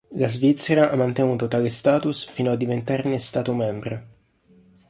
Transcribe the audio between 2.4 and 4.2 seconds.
a diventarne Stato membro.